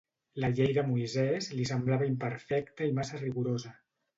[0.43, 3.79] La Llei de Moisès li semblava imperfecta i massa rigorosa.